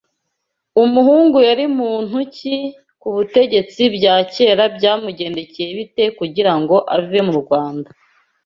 [0.83, 2.55] uMuhangu yari muntu ki
[3.01, 7.89] kubutegetsibyakeraByamugendekeye bite kugira ngo ave mu Rwanda